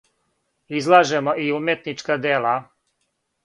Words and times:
Излажемо 0.77 1.33
и 1.43 1.45
уметничка 1.57 2.15
дела. 2.25 2.55